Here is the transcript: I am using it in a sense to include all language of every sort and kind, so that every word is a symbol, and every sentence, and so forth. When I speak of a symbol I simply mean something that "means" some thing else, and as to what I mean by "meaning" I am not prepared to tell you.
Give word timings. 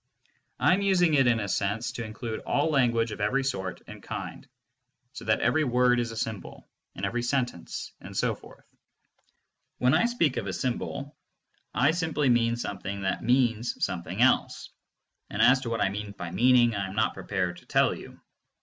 I 0.59 0.73
am 0.73 0.81
using 0.81 1.13
it 1.13 1.27
in 1.27 1.39
a 1.39 1.47
sense 1.47 1.91
to 1.91 2.03
include 2.03 2.39
all 2.39 2.71
language 2.71 3.11
of 3.11 3.21
every 3.21 3.43
sort 3.43 3.81
and 3.85 4.01
kind, 4.01 4.47
so 5.13 5.25
that 5.25 5.41
every 5.41 5.63
word 5.63 5.99
is 5.99 6.09
a 6.09 6.17
symbol, 6.17 6.67
and 6.95 7.05
every 7.05 7.21
sentence, 7.21 7.91
and 8.01 8.17
so 8.17 8.33
forth. 8.33 8.65
When 9.77 9.93
I 9.93 10.05
speak 10.07 10.37
of 10.37 10.47
a 10.47 10.53
symbol 10.53 11.15
I 11.71 11.91
simply 11.91 12.29
mean 12.29 12.55
something 12.55 13.01
that 13.03 13.23
"means" 13.23 13.85
some 13.85 14.01
thing 14.01 14.23
else, 14.23 14.71
and 15.29 15.39
as 15.39 15.59
to 15.61 15.69
what 15.69 15.81
I 15.81 15.89
mean 15.89 16.13
by 16.13 16.31
"meaning" 16.31 16.73
I 16.73 16.87
am 16.87 16.95
not 16.95 17.13
prepared 17.13 17.57
to 17.57 17.67
tell 17.67 17.93
you. 17.93 18.19